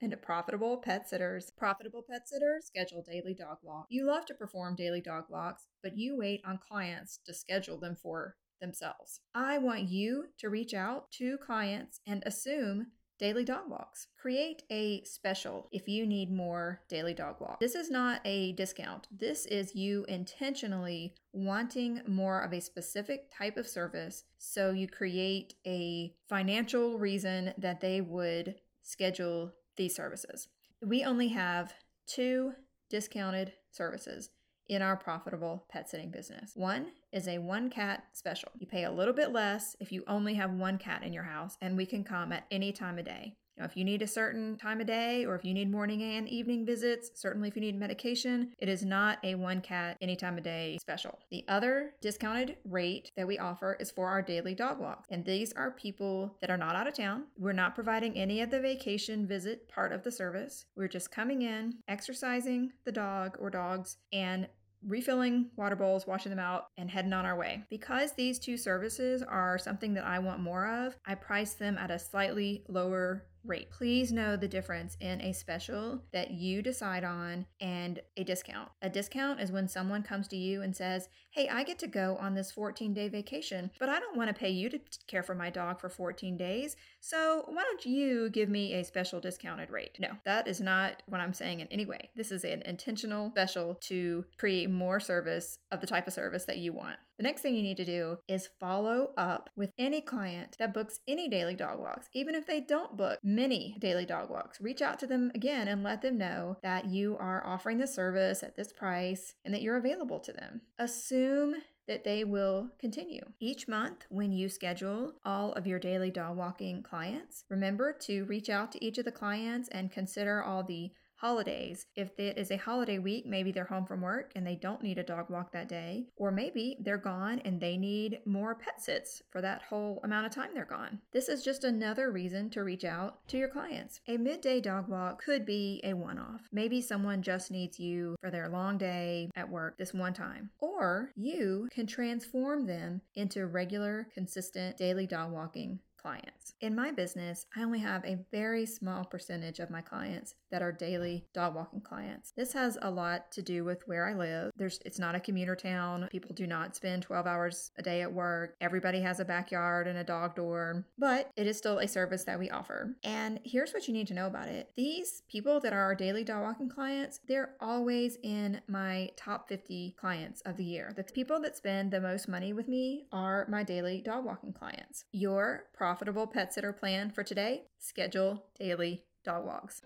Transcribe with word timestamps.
into 0.00 0.16
profitable 0.16 0.76
pet 0.76 1.08
sitters. 1.08 1.50
Profitable 1.56 2.04
pet 2.08 2.28
sitters 2.28 2.66
schedule 2.66 3.04
daily 3.08 3.34
dog 3.34 3.58
walks. 3.62 3.88
You 3.90 4.06
love 4.06 4.26
to 4.26 4.34
perform 4.34 4.76
daily 4.76 5.00
dog 5.00 5.24
walks, 5.28 5.66
but 5.82 5.96
you 5.96 6.16
wait 6.16 6.42
on 6.44 6.58
clients 6.66 7.20
to 7.26 7.34
schedule 7.34 7.78
them 7.78 7.96
for 8.00 8.36
themselves. 8.60 9.20
I 9.34 9.58
want 9.58 9.88
you 9.88 10.26
to 10.38 10.48
reach 10.48 10.74
out 10.74 11.10
to 11.12 11.38
clients 11.38 12.00
and 12.06 12.22
assume 12.26 12.88
daily 13.18 13.44
dog 13.44 13.68
walks. 13.68 14.06
Create 14.20 14.62
a 14.70 15.02
special 15.04 15.68
if 15.72 15.88
you 15.88 16.06
need 16.06 16.30
more 16.30 16.80
daily 16.88 17.14
dog 17.14 17.36
walks. 17.40 17.58
This 17.60 17.74
is 17.74 17.90
not 17.90 18.20
a 18.24 18.52
discount. 18.52 19.08
This 19.10 19.46
is 19.46 19.74
you 19.74 20.04
intentionally 20.08 21.14
wanting 21.32 22.00
more 22.06 22.40
of 22.40 22.52
a 22.52 22.60
specific 22.60 23.32
type 23.36 23.56
of 23.56 23.66
service. 23.66 24.24
So 24.38 24.70
you 24.70 24.86
create 24.86 25.54
a 25.66 26.14
financial 26.28 26.98
reason 26.98 27.54
that 27.58 27.80
they 27.80 28.00
would 28.00 28.54
schedule 28.82 29.52
these 29.78 29.96
services. 29.96 30.48
We 30.84 31.04
only 31.04 31.28
have 31.28 31.72
two 32.06 32.52
discounted 32.90 33.54
services 33.70 34.30
in 34.68 34.82
our 34.82 34.96
profitable 34.96 35.64
pet 35.70 35.88
sitting 35.88 36.10
business. 36.10 36.52
One 36.54 36.88
is 37.12 37.28
a 37.28 37.38
one 37.38 37.70
cat 37.70 38.04
special. 38.12 38.50
You 38.58 38.66
pay 38.66 38.84
a 38.84 38.90
little 38.90 39.14
bit 39.14 39.32
less 39.32 39.76
if 39.80 39.92
you 39.92 40.04
only 40.06 40.34
have 40.34 40.52
one 40.52 40.78
cat 40.78 41.02
in 41.02 41.12
your 41.12 41.24
house, 41.24 41.56
and 41.60 41.76
we 41.76 41.86
can 41.86 42.04
come 42.04 42.32
at 42.32 42.46
any 42.50 42.72
time 42.72 42.98
of 42.98 43.04
day. 43.04 43.34
Now, 43.58 43.64
if 43.64 43.76
you 43.76 43.84
need 43.84 44.02
a 44.02 44.06
certain 44.06 44.56
time 44.56 44.80
of 44.80 44.86
day 44.86 45.24
or 45.24 45.34
if 45.34 45.44
you 45.44 45.52
need 45.52 45.70
morning 45.70 46.00
and 46.00 46.28
evening 46.28 46.64
visits, 46.64 47.10
certainly 47.14 47.48
if 47.48 47.56
you 47.56 47.60
need 47.60 47.78
medication, 47.78 48.52
it 48.58 48.68
is 48.68 48.84
not 48.84 49.18
a 49.24 49.34
one 49.34 49.60
cat 49.60 49.96
any 50.00 50.14
time 50.14 50.38
of 50.38 50.44
day 50.44 50.78
special. 50.80 51.18
The 51.30 51.44
other 51.48 51.94
discounted 52.00 52.56
rate 52.64 53.10
that 53.16 53.26
we 53.26 53.38
offer 53.38 53.76
is 53.80 53.90
for 53.90 54.08
our 54.08 54.22
daily 54.22 54.54
dog 54.54 54.78
walks. 54.78 55.08
And 55.10 55.24
these 55.24 55.52
are 55.54 55.72
people 55.72 56.36
that 56.40 56.50
are 56.50 56.56
not 56.56 56.76
out 56.76 56.86
of 56.86 56.94
town. 56.94 57.24
We're 57.36 57.52
not 57.52 57.74
providing 57.74 58.16
any 58.16 58.40
of 58.40 58.50
the 58.50 58.60
vacation 58.60 59.26
visit 59.26 59.68
part 59.68 59.92
of 59.92 60.04
the 60.04 60.12
service. 60.12 60.66
We're 60.76 60.86
just 60.86 61.10
coming 61.10 61.42
in, 61.42 61.78
exercising 61.88 62.70
the 62.84 62.92
dog 62.92 63.36
or 63.40 63.50
dogs, 63.50 63.96
and 64.12 64.46
refilling 64.86 65.50
water 65.56 65.76
bowls, 65.76 66.06
washing 66.06 66.30
them 66.30 66.38
out, 66.38 66.66
and 66.76 66.90
heading 66.90 67.12
on 67.12 67.26
our 67.26 67.36
way. 67.36 67.64
Because 67.70 68.12
these 68.12 68.38
two 68.38 68.56
services 68.56 69.22
are 69.22 69.58
something 69.58 69.94
that 69.94 70.04
I 70.04 70.18
want 70.18 70.40
more 70.40 70.66
of, 70.66 70.96
I 71.06 71.14
price 71.14 71.54
them 71.54 71.78
at 71.78 71.90
a 71.90 71.98
slightly 71.98 72.64
lower 72.68 73.24
rate. 73.48 73.70
Please 73.70 74.12
know 74.12 74.36
the 74.36 74.48
difference 74.48 74.96
in 75.00 75.20
a 75.20 75.32
special 75.32 76.02
that 76.12 76.30
you 76.30 76.62
decide 76.62 77.04
on 77.04 77.46
and 77.60 78.00
a 78.16 78.24
discount. 78.24 78.70
A 78.82 78.90
discount 78.90 79.40
is 79.40 79.50
when 79.50 79.68
someone 79.68 80.02
comes 80.02 80.28
to 80.28 80.36
you 80.36 80.62
and 80.62 80.76
says, 80.76 81.08
Hey, 81.30 81.48
I 81.48 81.62
get 81.62 81.78
to 81.80 81.86
go 81.86 82.16
on 82.20 82.34
this 82.34 82.50
14 82.52 82.94
day 82.94 83.08
vacation, 83.08 83.70
but 83.78 83.88
I 83.88 84.00
don't 84.00 84.16
want 84.16 84.28
to 84.28 84.34
pay 84.34 84.50
you 84.50 84.68
to 84.70 84.80
care 85.06 85.22
for 85.22 85.34
my 85.34 85.50
dog 85.50 85.80
for 85.80 85.88
14 85.88 86.36
days. 86.36 86.76
So 87.00 87.44
why 87.48 87.62
don't 87.62 87.86
you 87.86 88.30
give 88.30 88.48
me 88.48 88.74
a 88.74 88.84
special 88.84 89.20
discounted 89.20 89.70
rate? 89.70 89.96
No, 89.98 90.10
that 90.24 90.48
is 90.48 90.60
not 90.60 91.02
what 91.06 91.20
I'm 91.20 91.32
saying 91.34 91.60
in 91.60 91.68
any 91.68 91.86
way. 91.86 92.10
This 92.16 92.32
is 92.32 92.44
an 92.44 92.62
intentional 92.62 93.30
special 93.30 93.74
to 93.82 94.24
create 94.36 94.70
more 94.70 95.00
service 95.00 95.58
of 95.70 95.80
the 95.80 95.86
type 95.86 96.06
of 96.06 96.12
service 96.12 96.44
that 96.44 96.58
you 96.58 96.72
want. 96.72 96.96
The 97.18 97.24
next 97.24 97.42
thing 97.42 97.56
you 97.56 97.62
need 97.62 97.78
to 97.78 97.84
do 97.84 98.18
is 98.28 98.48
follow 98.60 99.10
up 99.16 99.50
with 99.56 99.72
any 99.76 100.00
client 100.00 100.54
that 100.60 100.72
books 100.72 101.00
any 101.08 101.28
daily 101.28 101.56
dog 101.56 101.80
walks, 101.80 102.08
even 102.14 102.36
if 102.36 102.46
they 102.46 102.60
don't 102.60 102.96
book 102.96 103.18
many 103.24 103.76
daily 103.80 104.06
dog 104.06 104.30
walks. 104.30 104.60
Reach 104.60 104.80
out 104.80 105.00
to 105.00 105.06
them 105.08 105.32
again 105.34 105.66
and 105.66 105.82
let 105.82 106.00
them 106.00 106.16
know 106.16 106.58
that 106.62 106.84
you 106.84 107.16
are 107.18 107.44
offering 107.44 107.78
the 107.78 107.88
service 107.88 108.44
at 108.44 108.54
this 108.54 108.72
price 108.72 109.34
and 109.44 109.52
that 109.52 109.62
you're 109.62 109.76
available 109.76 110.20
to 110.20 110.32
them. 110.32 110.60
Assume 110.78 111.56
that 111.88 112.04
they 112.04 112.22
will 112.22 112.68
continue. 112.78 113.22
Each 113.40 113.66
month, 113.66 114.06
when 114.10 114.30
you 114.30 114.48
schedule 114.48 115.14
all 115.24 115.52
of 115.54 115.66
your 115.66 115.80
daily 115.80 116.12
dog 116.12 116.36
walking 116.36 116.84
clients, 116.84 117.44
remember 117.50 117.92
to 118.02 118.26
reach 118.26 118.48
out 118.48 118.70
to 118.72 118.84
each 118.84 118.98
of 118.98 119.04
the 119.04 119.10
clients 119.10 119.68
and 119.70 119.90
consider 119.90 120.40
all 120.40 120.62
the 120.62 120.92
holidays. 121.18 121.86
If 121.96 122.18
it 122.18 122.38
is 122.38 122.50
a 122.50 122.56
holiday 122.56 122.98
week, 122.98 123.26
maybe 123.26 123.52
they're 123.52 123.64
home 123.64 123.86
from 123.86 124.00
work 124.00 124.32
and 124.34 124.46
they 124.46 124.54
don't 124.54 124.82
need 124.82 124.98
a 124.98 125.02
dog 125.02 125.30
walk 125.30 125.52
that 125.52 125.68
day, 125.68 126.06
or 126.16 126.30
maybe 126.30 126.76
they're 126.80 126.96
gone 126.96 127.40
and 127.44 127.60
they 127.60 127.76
need 127.76 128.20
more 128.24 128.54
pet 128.54 128.80
sits 128.80 129.22
for 129.30 129.40
that 129.40 129.62
whole 129.62 130.00
amount 130.04 130.26
of 130.26 130.32
time 130.32 130.50
they're 130.54 130.64
gone. 130.64 131.00
This 131.12 131.28
is 131.28 131.42
just 131.42 131.64
another 131.64 132.10
reason 132.10 132.50
to 132.50 132.62
reach 132.62 132.84
out 132.84 133.26
to 133.28 133.36
your 133.36 133.48
clients. 133.48 134.00
A 134.08 134.16
midday 134.16 134.60
dog 134.60 134.88
walk 134.88 135.22
could 135.22 135.44
be 135.44 135.80
a 135.84 135.94
one 135.94 136.18
off. 136.18 136.42
Maybe 136.52 136.80
someone 136.80 137.22
just 137.22 137.50
needs 137.50 137.78
you 137.78 138.16
for 138.20 138.30
their 138.30 138.48
long 138.48 138.78
day 138.78 139.30
at 139.34 139.50
work 139.50 139.76
this 139.78 139.92
one 139.92 140.14
time. 140.14 140.50
Or 140.60 141.10
you 141.16 141.68
can 141.72 141.86
transform 141.86 142.66
them 142.66 143.02
into 143.14 143.46
regular, 143.46 144.08
consistent 144.14 144.76
daily 144.76 145.06
dog 145.06 145.32
walking 145.32 145.80
clients. 146.08 146.54
In 146.62 146.74
my 146.74 146.90
business, 146.90 147.44
I 147.54 147.62
only 147.62 147.80
have 147.80 148.02
a 148.04 148.18
very 148.32 148.64
small 148.64 149.04
percentage 149.04 149.58
of 149.58 149.68
my 149.68 149.82
clients 149.82 150.34
that 150.50 150.62
are 150.62 150.72
daily 150.72 151.26
dog 151.34 151.54
walking 151.54 151.82
clients. 151.82 152.32
This 152.34 152.54
has 152.54 152.78
a 152.80 152.90
lot 152.90 153.30
to 153.32 153.42
do 153.42 153.62
with 153.62 153.86
where 153.86 154.08
I 154.08 154.14
live. 154.14 154.50
There's 154.56 154.80
it's 154.86 154.98
not 154.98 155.14
a 155.14 155.20
commuter 155.20 155.54
town. 155.54 156.08
People 156.10 156.34
do 156.34 156.46
not 156.46 156.74
spend 156.74 157.02
12 157.02 157.26
hours 157.26 157.72
a 157.76 157.82
day 157.82 158.00
at 158.00 158.12
work. 158.12 158.56
Everybody 158.60 159.02
has 159.02 159.20
a 159.20 159.24
backyard 159.26 159.86
and 159.86 159.98
a 159.98 160.04
dog 160.04 160.34
door, 160.34 160.86
but 160.96 161.30
it 161.36 161.46
is 161.46 161.58
still 161.58 161.78
a 161.78 161.86
service 161.86 162.24
that 162.24 162.38
we 162.38 162.48
offer. 162.48 162.96
And 163.04 163.40
here's 163.44 163.72
what 163.72 163.86
you 163.86 163.92
need 163.92 164.08
to 164.08 164.14
know 164.14 164.26
about 164.26 164.48
it. 164.48 164.70
These 164.76 165.24
people 165.28 165.60
that 165.60 165.74
are 165.74 165.82
our 165.82 165.94
daily 165.94 166.24
dog 166.24 166.42
walking 166.42 166.70
clients, 166.70 167.20
they're 167.28 167.54
always 167.60 168.16
in 168.22 168.62
my 168.66 169.10
top 169.16 169.48
50 169.48 169.94
clients 170.00 170.40
of 170.42 170.56
the 170.56 170.64
year. 170.64 170.94
The 170.96 171.04
people 171.04 171.38
that 171.40 171.56
spend 171.56 171.90
the 171.90 172.00
most 172.00 172.28
money 172.28 172.54
with 172.54 172.66
me 172.66 173.04
are 173.12 173.46
my 173.50 173.62
daily 173.62 174.00
dog 174.00 174.24
walking 174.24 174.54
clients. 174.54 175.04
Your 175.12 175.64
profitable 175.98 176.28
pet 176.28 176.54
sitter 176.54 176.72
plan 176.72 177.10
for 177.10 177.24
today, 177.24 177.64
schedule 177.80 178.44
daily 178.56 179.02
dog 179.24 179.44
walks. 179.44 179.82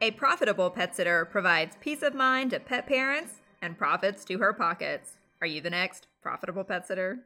A 0.00 0.12
profitable 0.12 0.70
pet 0.70 0.94
sitter 0.94 1.24
provides 1.24 1.76
peace 1.80 2.00
of 2.00 2.14
mind 2.14 2.52
to 2.52 2.60
pet 2.60 2.86
parents 2.86 3.40
and 3.60 3.76
profits 3.76 4.24
to 4.26 4.38
her 4.38 4.52
pockets. 4.52 5.14
Are 5.40 5.48
you 5.48 5.60
the 5.60 5.68
next 5.68 6.06
profitable 6.22 6.62
pet 6.62 6.86
sitter? 6.86 7.18